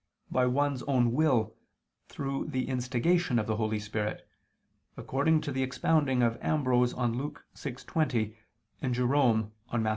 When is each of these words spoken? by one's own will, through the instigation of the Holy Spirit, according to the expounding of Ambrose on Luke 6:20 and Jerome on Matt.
by 0.31 0.47
one's 0.47 0.81
own 0.87 1.11
will, 1.11 1.53
through 2.09 2.47
the 2.47 2.67
instigation 2.67 3.37
of 3.37 3.45
the 3.45 3.57
Holy 3.57 3.77
Spirit, 3.79 4.27
according 4.97 5.39
to 5.39 5.51
the 5.51 5.61
expounding 5.61 6.23
of 6.23 6.39
Ambrose 6.41 6.91
on 6.91 7.15
Luke 7.15 7.45
6:20 7.53 8.35
and 8.81 8.95
Jerome 8.95 9.51
on 9.69 9.83
Matt. 9.83 9.89